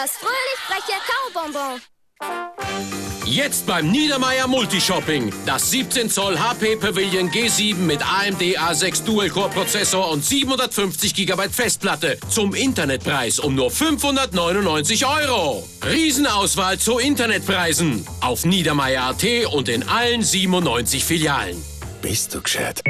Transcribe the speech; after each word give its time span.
Das 0.00 0.12
fröhlich 0.12 0.60
freche 0.68 0.96
Kaubonbon. 1.08 1.80
Jetzt 3.24 3.66
beim 3.66 3.90
Niedermeyer 3.90 4.46
Multishopping. 4.46 5.32
Das 5.44 5.72
17 5.72 6.08
Zoll 6.08 6.38
HP 6.38 6.76
Pavilion 6.76 7.28
G7 7.30 7.74
mit 7.74 8.00
AMD 8.02 8.40
A6 8.40 9.04
Dual-Core 9.04 9.48
Prozessor 9.48 10.08
und 10.12 10.24
750 10.24 11.14
GB 11.14 11.48
Festplatte 11.48 12.16
zum 12.28 12.54
Internetpreis 12.54 13.40
um 13.40 13.56
nur 13.56 13.72
599 13.72 15.04
Euro. 15.04 15.68
Riesenauswahl 15.84 16.78
zu 16.78 17.00
Internetpreisen 17.00 18.06
auf 18.20 18.44
Niedermeyer.at 18.44 19.52
und 19.52 19.68
in 19.68 19.82
allen 19.88 20.22
97 20.22 21.04
Filialen. 21.04 21.60
Bist 22.02 22.36
du 22.36 22.40
gescheit? 22.40 22.84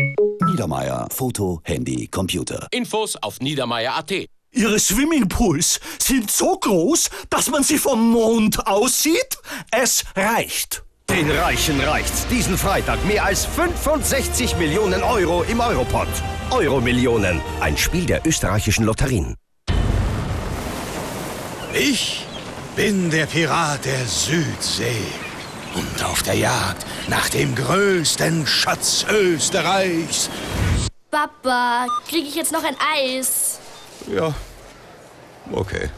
Niedermeyer. 0.44 1.08
Foto, 1.10 1.62
Handy, 1.64 2.06
Computer. 2.08 2.68
Infos 2.70 3.16
auf 3.16 3.40
Niedermeyer.at. 3.40 4.28
Ihre 4.58 4.80
Swimmingpools 4.80 5.78
sind 6.00 6.32
so 6.32 6.58
groß, 6.58 7.10
dass 7.30 7.48
man 7.48 7.62
sie 7.62 7.78
vom 7.78 8.10
Mond 8.10 8.66
aussieht? 8.66 9.38
Es 9.70 10.02
reicht. 10.16 10.82
Den 11.08 11.30
Reichen 11.30 11.80
reicht's. 11.80 12.26
Diesen 12.26 12.58
Freitag 12.58 13.04
mehr 13.04 13.24
als 13.24 13.44
65 13.46 14.56
Millionen 14.56 15.04
Euro 15.04 15.44
im 15.44 15.60
Europott. 15.60 16.08
Euromillionen. 16.50 17.40
Ein 17.60 17.76
Spiel 17.76 18.04
der 18.04 18.26
österreichischen 18.26 18.84
Lotterien. 18.84 19.36
Ich 21.72 22.26
bin 22.74 23.10
der 23.10 23.26
Pirat 23.26 23.84
der 23.84 24.06
Südsee. 24.06 25.06
Und 25.76 26.04
auf 26.04 26.24
der 26.24 26.34
Jagd 26.34 26.84
nach 27.06 27.28
dem 27.28 27.54
größten 27.54 28.44
Schatz 28.44 29.06
Österreichs. 29.08 30.28
Papa, 31.12 31.86
kriege 32.08 32.26
ich 32.26 32.34
jetzt 32.34 32.50
noch 32.50 32.64
ein 32.64 32.74
Eis? 32.96 33.60
Ja, 34.12 34.34
okay. 35.52 35.88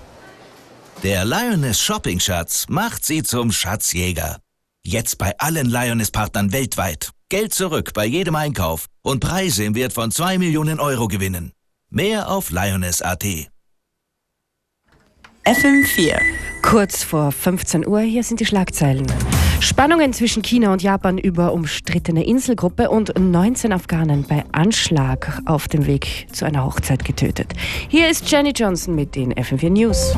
Der 1.02 1.24
Lioness 1.24 1.80
Shopping 1.80 2.20
Schatz 2.20 2.66
macht 2.68 3.04
Sie 3.06 3.22
zum 3.22 3.52
Schatzjäger. 3.52 4.38
Jetzt 4.84 5.18
bei 5.18 5.32
allen 5.38 5.68
Lioness-Partnern 5.68 6.52
weltweit. 6.52 7.10
Geld 7.30 7.54
zurück 7.54 7.92
bei 7.95 8.04
jedem 8.04 8.34
Einkauf 8.34 8.87
und 9.02 9.20
Preise 9.20 9.65
im 9.65 9.74
Wert 9.74 9.92
von 9.92 10.10
2 10.10 10.38
Millionen 10.38 10.80
Euro 10.80 11.09
gewinnen. 11.09 11.52
Mehr 11.88 12.29
auf 12.30 12.51
lioness.at. 12.51 13.24
FM4. 15.46 16.20
Kurz 16.62 17.02
vor 17.02 17.32
15 17.32 17.87
Uhr, 17.87 18.01
hier 18.01 18.23
sind 18.23 18.40
die 18.40 18.46
Schlagzeilen. 18.46 19.07
Spannungen 19.61 20.15
zwischen 20.15 20.43
China 20.43 20.73
und 20.73 20.83
Japan 20.83 21.19
über 21.19 21.53
umstrittene 21.53 22.25
Inselgruppe 22.25 22.89
und 22.89 23.13
19 23.19 23.73
Afghanen 23.73 24.25
bei 24.27 24.43
Anschlag 24.53 25.41
auf 25.45 25.69
dem 25.69 25.87
Weg 25.87 26.27
zu 26.33 26.47
einer 26.47 26.65
Hochzeit 26.65 27.05
getötet. 27.05 27.53
Hier 27.88 28.09
ist 28.09 28.31
Jenny 28.31 28.53
Johnson 28.57 28.95
mit 28.95 29.15
den 29.15 29.35
FM4 29.35 29.71
News. 29.71 30.16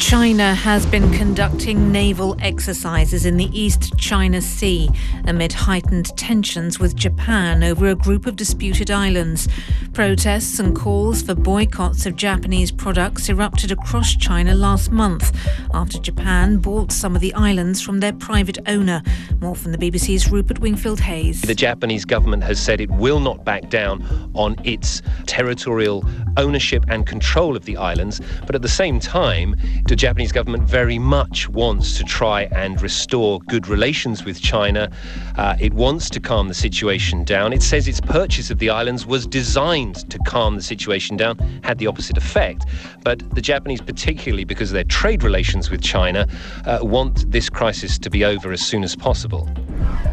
China 0.00 0.54
has 0.54 0.86
been 0.86 1.12
conducting 1.12 1.92
naval 1.92 2.34
exercises 2.40 3.26
in 3.26 3.36
the 3.36 3.50
East 3.56 3.96
China 3.98 4.40
Sea 4.40 4.88
amid 5.26 5.52
heightened 5.52 6.16
tensions 6.16 6.80
with 6.80 6.96
Japan 6.96 7.62
over 7.62 7.86
a 7.86 7.94
group 7.94 8.24
of 8.24 8.34
disputed 8.34 8.90
islands. 8.90 9.46
Protests 9.92 10.58
and 10.58 10.74
calls 10.74 11.22
for 11.22 11.34
boycotts 11.34 12.06
of 12.06 12.16
Japanese 12.16 12.72
products 12.72 13.28
erupted 13.28 13.70
across 13.70 14.16
China 14.16 14.54
last 14.54 14.90
month 14.90 15.36
after 15.74 15.98
Japan 15.98 16.56
bought 16.56 16.90
some 16.90 17.14
of 17.14 17.20
the 17.20 17.34
islands 17.34 17.82
from 17.82 18.00
their 18.00 18.14
private 18.14 18.58
owner. 18.66 19.02
More 19.40 19.54
from 19.54 19.70
the 19.70 19.78
BBC's 19.78 20.32
Rupert 20.32 20.60
Wingfield 20.60 21.00
Hayes. 21.00 21.42
The 21.42 21.54
Japanese 21.54 22.06
government 22.06 22.42
has 22.44 22.58
said 22.58 22.80
it 22.80 22.90
will 22.90 23.20
not 23.20 23.44
back 23.44 23.68
down 23.68 24.02
on 24.34 24.56
its 24.64 25.02
territorial 25.26 26.04
ownership 26.38 26.84
and 26.88 27.06
control 27.06 27.54
of 27.54 27.66
the 27.66 27.76
islands, 27.76 28.20
but 28.46 28.54
at 28.54 28.62
the 28.62 28.68
same 28.68 28.98
time, 28.98 29.54
the 29.90 29.96
Japanese 29.96 30.30
government 30.30 30.62
very 30.62 31.00
much 31.00 31.48
wants 31.48 31.98
to 31.98 32.04
try 32.04 32.42
and 32.52 32.80
restore 32.80 33.40
good 33.48 33.66
relations 33.66 34.24
with 34.24 34.40
China. 34.40 34.88
Uh, 35.36 35.56
it 35.58 35.74
wants 35.74 36.08
to 36.08 36.20
calm 36.20 36.46
the 36.46 36.54
situation 36.54 37.24
down. 37.24 37.52
It 37.52 37.60
says 37.60 37.88
its 37.88 38.00
purchase 38.00 38.52
of 38.52 38.60
the 38.60 38.70
islands 38.70 39.04
was 39.04 39.26
designed 39.26 40.08
to 40.08 40.18
calm 40.20 40.54
the 40.54 40.62
situation 40.62 41.16
down, 41.16 41.38
had 41.64 41.78
the 41.78 41.88
opposite 41.88 42.16
effect. 42.16 42.66
But 43.02 43.28
the 43.34 43.40
Japanese, 43.40 43.80
particularly 43.80 44.44
because 44.44 44.70
of 44.70 44.74
their 44.74 44.84
trade 44.84 45.24
relations 45.24 45.72
with 45.72 45.82
China, 45.82 46.28
uh, 46.66 46.78
want 46.82 47.28
this 47.32 47.50
crisis 47.50 47.98
to 47.98 48.10
be 48.10 48.24
over 48.24 48.52
as 48.52 48.60
soon 48.60 48.84
as 48.84 48.94
possible. 48.94 49.50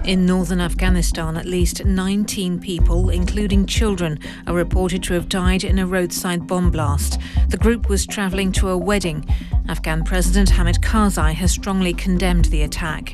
In 0.05 0.25
northern 0.25 0.61
Afghanistan, 0.61 1.37
at 1.37 1.45
least 1.45 1.85
19 1.85 2.59
people, 2.59 3.09
including 3.09 3.67
children, 3.67 4.17
are 4.47 4.55
reported 4.55 5.03
to 5.03 5.13
have 5.13 5.29
died 5.29 5.63
in 5.63 5.77
a 5.77 5.85
roadside 5.85 6.47
bomb 6.47 6.71
blast. 6.71 7.19
The 7.49 7.57
group 7.57 7.89
was 7.89 8.07
travelling 8.07 8.51
to 8.53 8.69
a 8.69 8.77
wedding. 8.77 9.25
Afghan 9.69 10.03
President 10.03 10.49
Hamid 10.51 10.81
Karzai 10.81 11.33
has 11.33 11.51
strongly 11.51 11.93
condemned 11.93 12.45
the 12.45 12.61
attack. 12.61 13.13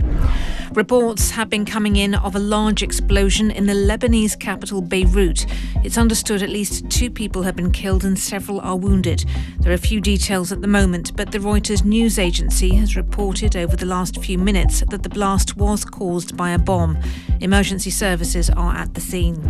Reports 0.73 1.31
have 1.31 1.49
been 1.49 1.65
coming 1.65 1.95
in 1.95 2.13
of 2.15 2.35
a 2.35 2.39
large 2.39 2.83
explosion 2.83 3.49
in 3.51 3.65
the 3.65 3.73
Lebanese 3.73 4.39
capital 4.39 4.81
Beirut. 4.81 5.45
It's 5.83 5.97
understood 5.97 6.41
at 6.41 6.49
least 6.49 6.89
two 6.89 7.09
people 7.09 7.43
have 7.43 7.55
been 7.55 7.71
killed 7.71 8.03
and 8.03 8.17
several 8.17 8.59
are 8.61 8.75
wounded. 8.75 9.25
There 9.59 9.73
are 9.73 9.77
few 9.77 9.99
details 9.99 10.51
at 10.51 10.61
the 10.61 10.67
moment, 10.67 11.15
but 11.15 11.31
the 11.31 11.39
Reuters 11.39 11.83
news 11.83 12.19
agency 12.19 12.75
has 12.75 12.95
reported 12.95 13.55
over 13.55 13.75
the 13.75 13.85
last 13.85 14.19
few 14.23 14.37
minutes 14.37 14.81
that 14.89 15.03
the 15.03 15.09
blast 15.09 15.57
was 15.57 15.85
caused 15.85 16.37
by 16.37 16.51
a 16.51 16.59
bomb. 16.59 16.97
Emergency 17.39 17.89
services 17.89 18.49
are 18.49 18.75
at 18.75 18.93
the 18.93 19.01
scene. 19.01 19.41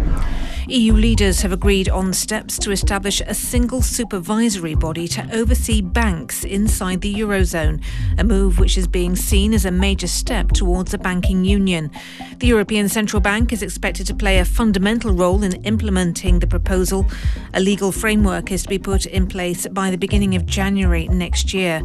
EU 0.67 0.93
leaders 0.93 1.41
have 1.41 1.51
agreed 1.51 1.89
on 1.89 2.13
steps 2.13 2.57
to 2.57 2.71
establish 2.71 3.21
a 3.21 3.33
single 3.33 3.81
supervisory 3.81 4.75
body 4.75 5.07
to 5.09 5.27
oversee 5.33 5.81
banks 5.81 6.45
inside 6.45 6.92
the 7.01 7.13
Eurozone, 7.13 7.81
a 8.17 8.23
move 8.23 8.59
which 8.59 8.77
is 8.77 8.87
being 8.87 9.15
seen 9.15 9.53
as 9.53 9.65
a 9.65 9.71
major 9.71 10.07
step 10.07 10.51
towards 10.51 10.93
a 10.93 10.97
banking 10.97 11.45
union. 11.45 11.91
The 12.39 12.47
European 12.47 12.89
Central 12.89 13.19
Bank 13.19 13.53
is 13.53 13.61
expected 13.61 14.07
to 14.07 14.13
play 14.13 14.39
a 14.39 14.45
fundamental 14.45 15.11
role 15.11 15.43
in 15.43 15.53
implementing 15.63 16.39
the 16.39 16.47
proposal. 16.47 17.05
A 17.53 17.59
legal 17.59 17.91
framework 17.91 18.51
is 18.51 18.63
to 18.63 18.69
be 18.69 18.79
put 18.79 19.05
in 19.05 19.27
place 19.27 19.67
by 19.67 19.89
the 19.91 19.97
beginning 19.97 20.35
of 20.35 20.45
January 20.45 21.07
next 21.07 21.53
year. 21.53 21.81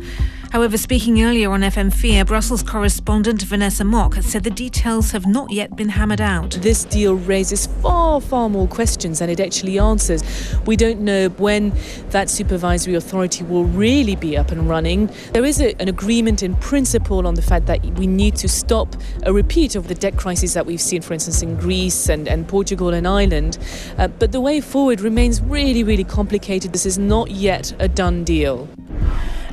However, 0.51 0.79
speaking 0.79 1.23
earlier 1.23 1.51
on 1.51 1.61
FM4, 1.61 2.27
Brussels 2.27 2.63
correspondent 2.63 3.43
Vanessa 3.43 3.85
Mock 3.85 4.15
said 4.23 4.45
the 4.45 4.51
details 4.51 5.11
have 5.11 5.27
not 5.27 5.51
yet 5.51 5.77
been 5.77 5.91
hammered 5.91 6.23
out. 6.23 6.53
This 6.53 6.87
deal 6.87 7.17
raises 7.17 7.67
far, 7.67 8.19
far 8.19 8.49
more 8.49 8.67
questions 8.67 9.19
than 9.19 9.29
it 9.29 9.41
actually 9.41 9.79
answers. 9.79 10.23
We 10.65 10.75
don't 10.75 11.01
know 11.01 11.29
when 11.37 11.75
that 12.11 12.31
supervisory 12.31 12.95
authority 12.95 13.45
will 13.45 13.65
really 13.65 14.17
be 14.17 14.39
up 14.39 14.51
and 14.51 14.67
running. 14.67 15.11
There 15.33 15.45
is 15.45 15.61
a, 15.61 15.79
an 15.83 15.89
agreement 15.89 16.43
in 16.43 16.57
principle 16.57 17.27
on 17.27 17.35
the 17.35 17.43
fact 17.43 17.67
that 17.67 17.85
we 17.99 18.07
need 18.07 18.35
to 18.37 18.49
stop 18.49 18.97
a 19.25 19.33
repeat 19.35 19.77
of 19.77 19.89
the 19.89 19.95
debt 19.95 20.17
crisis 20.17 20.55
that 20.55 20.65
we've 20.65 20.81
seen, 20.81 21.03
for 21.03 21.13
instance, 21.13 21.43
in 21.43 21.57
Greece 21.57 22.09
and, 22.09 22.27
and 22.27 22.49
Portugal 22.49 22.95
and 22.95 23.07
Ireland. 23.07 23.59
Uh, 23.99 24.09
but 24.09 24.33
the 24.33 24.41
way 24.41 24.63
forward 24.63 25.03
remains 25.03 25.43
really, 25.43 25.85
really 25.85 26.05
complicated. 26.05 26.73
This 26.73 26.87
is 26.87 26.97
not 26.97 27.31
yet 27.31 27.75
a 27.79 27.87
done 27.87 28.25
deal. 28.25 28.67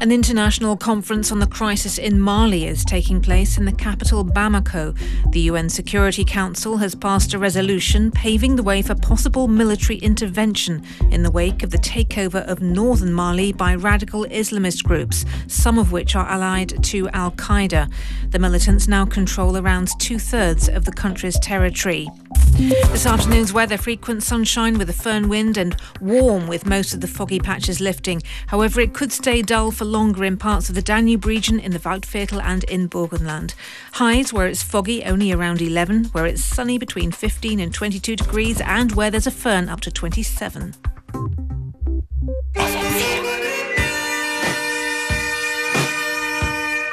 An 0.02 0.12
international 0.12 0.76
conference 0.76 1.32
on 1.32 1.40
the 1.40 1.48
crisis 1.48 1.98
in 1.98 2.20
Mali 2.20 2.66
is 2.66 2.84
taking 2.84 3.22
place 3.22 3.58
in 3.58 3.64
the 3.64 3.72
capital 3.72 4.26
Bamako. 4.26 4.96
The 5.32 5.40
UN 5.42 5.70
Security 5.70 6.26
Council 6.26 6.78
has 6.78 6.94
passed 6.94 7.34
a 7.34 7.40
resolution 7.40 8.12
paving 8.12 8.58
the 8.58 8.64
way 8.64 8.82
for 8.82 8.94
possible 8.94 9.48
military 9.48 9.98
intervention 10.00 10.84
in 11.12 11.24
the 11.24 11.32
wake 11.32 11.64
of 11.64 11.72
the 11.72 11.78
takeover 11.78 12.46
of 12.46 12.62
northern 12.62 13.14
Mali 13.14 13.54
by 13.54 13.74
radical 13.74 14.26
Islamist 14.26 14.84
groups, 14.84 15.24
some 15.48 15.80
of 15.80 15.94
which 15.94 16.14
are 16.14 16.28
allied 16.28 16.84
to 16.84 17.08
Al 17.10 17.32
Qaeda. 17.32 17.90
The 18.32 18.40
militants 18.40 18.90
now 18.90 19.06
control 19.06 19.56
around 19.58 19.90
two 19.98 20.20
thirds 20.20 20.68
of 20.68 20.84
the 20.84 20.92
country's 20.92 21.40
territory. 21.40 22.10
This 22.58 23.06
afternoon's 23.06 23.52
weather 23.52 23.78
frequent 23.78 24.24
sunshine 24.24 24.78
with 24.78 24.90
a 24.90 24.94
foehn 24.94 25.28
wind 25.28 25.58
and 25.58 25.76
warm 26.00 26.48
with 26.48 26.66
most 26.66 26.94
of 26.94 27.02
the 27.02 27.08
foggy 27.08 27.40
patches 27.40 27.82
lifting. 27.82 28.22
However, 28.48 28.80
it 28.80 28.94
could 28.94 29.12
stay 29.12 29.42
dull 29.42 29.72
for 29.72 29.84
longer 29.86 30.26
in 30.26 30.38
parts 30.38 30.70
of 30.70 30.76
the 30.76 30.82
Danube 30.82 31.26
region, 31.26 31.60
in 31.60 31.72
the 31.72 31.80
Waldviertel 31.80 32.42
and 32.42 32.64
in 32.66 32.90
Burgenland. 32.90 33.54
Highs 33.94 34.34
where 34.34 34.48
it's 34.48 34.64
foggy 34.64 35.04
only 35.04 35.32
around 35.32 35.62
11, 35.62 36.06
where 36.06 36.26
it's 36.26 36.44
sunny 36.44 36.78
between 36.78 37.12
15 37.12 37.60
and 37.60 37.74
22 37.74 38.16
degrees, 38.16 38.60
and 38.62 38.92
where 38.94 39.12
there's 39.12 39.28
a 39.28 39.32
foehn 39.32 39.70
up 39.70 39.82
to 39.82 39.92
27. 39.92 40.74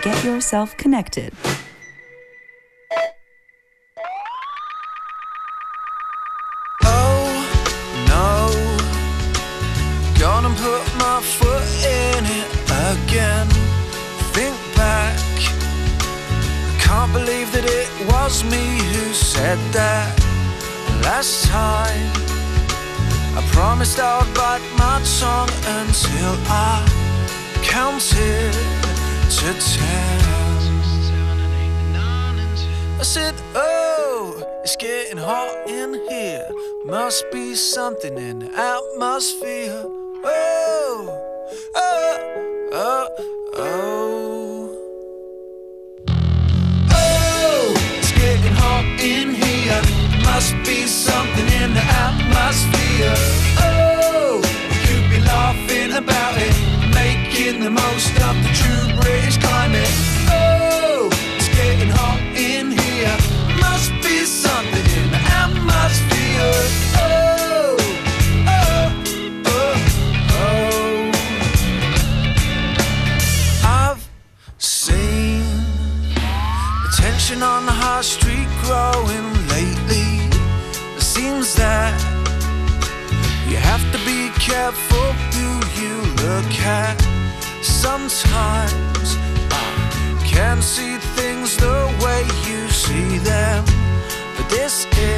Get 0.02 0.24
yourself 0.24 0.76
connected. 0.76 1.32
Was 18.22 18.44
me 18.44 18.78
who 18.92 19.12
said 19.12 19.58
that 19.72 20.10
last 21.02 21.44
time. 21.46 22.10
I 23.36 23.42
promised 23.50 23.98
I 23.98 24.18
would 24.18 24.32
bite 24.34 24.62
my 24.78 24.98
tongue 25.18 25.54
until 25.80 26.32
I 26.46 26.86
counted 27.62 28.52
to 29.36 29.48
ten. 29.74 30.32
I 33.00 33.04
said, 33.04 33.34
Oh, 33.56 34.40
it's 34.62 34.76
getting 34.76 35.18
hot 35.18 35.68
in 35.68 35.94
here. 36.08 36.46
Must 36.84 37.24
be 37.32 37.56
something 37.56 38.16
in 38.16 38.38
the 38.38 38.50
atmosphere. 38.54 39.82
Oh, 40.24 40.91
of 58.32 58.42
the 58.42 58.52
true 58.60 58.86
British 59.00 59.36
climate. 59.38 59.92
Oh, 60.28 61.10
it's 61.36 61.48
getting 61.48 61.90
hot 61.90 62.20
in 62.34 62.70
here. 62.70 63.16
Must 63.60 63.92
be 64.06 64.24
something 64.24 64.86
in 64.98 65.06
the 65.16 65.22
atmosphere. 65.42 66.54
Oh, 66.96 67.76
oh, 68.48 68.88
oh, 69.46 69.74
oh. 70.44 71.12
I've 73.64 74.02
seen 74.58 75.44
the 76.84 76.90
tension 76.96 77.42
on 77.42 77.66
the 77.66 77.76
high 77.84 78.02
street 78.02 78.48
growing 78.64 79.28
lately. 79.54 80.10
It 80.96 81.02
seems 81.02 81.54
that 81.56 81.92
you 83.48 83.56
have 83.56 83.84
to 83.92 83.98
be 84.10 84.30
careful 84.40 85.08
who 85.34 85.48
you 85.80 85.94
look 86.24 86.52
at. 86.64 86.96
Sometimes 87.82 89.16
I 89.50 90.22
can't 90.24 90.62
see 90.62 90.98
things 91.18 91.56
the 91.56 91.92
way 92.00 92.22
you 92.48 92.68
see 92.70 93.18
them, 93.18 93.64
but 94.36 94.48
this 94.48 94.86
is 94.86 95.11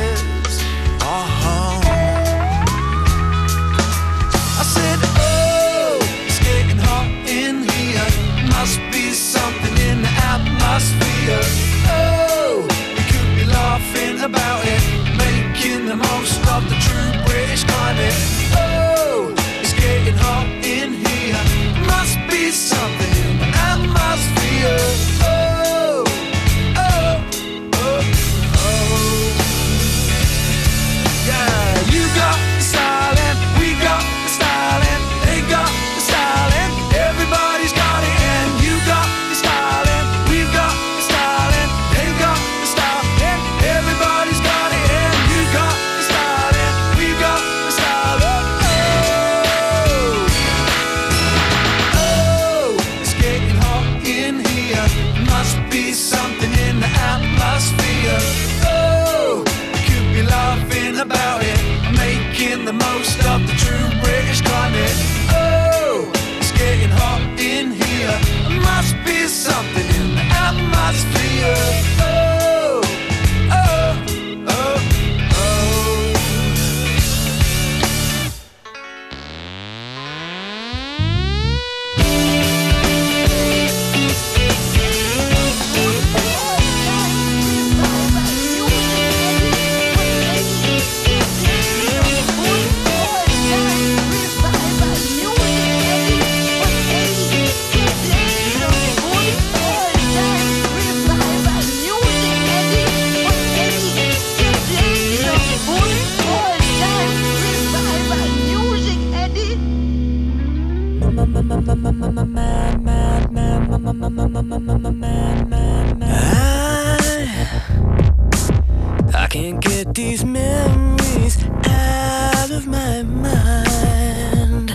memories 120.45 121.37
out 121.67 122.51
of 122.51 122.67
my 122.67 123.03
mind. 123.03 124.69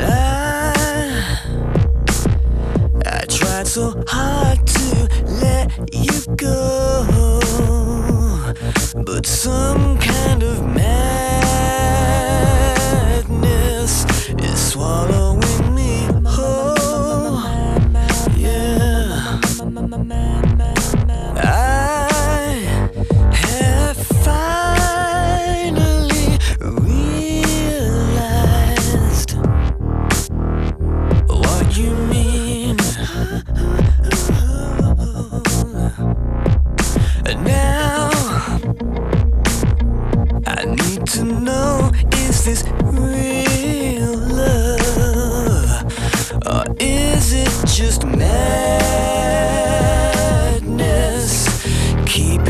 I 3.05 3.25
tried 3.37 3.67
so 3.67 3.85
hard 4.07 4.59
to 4.77 4.87
let 5.43 5.67
you 5.93 6.17
go, 6.35 6.59
but 9.07 9.25
some 9.25 9.84